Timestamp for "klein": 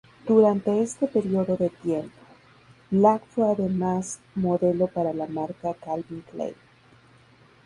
6.31-6.55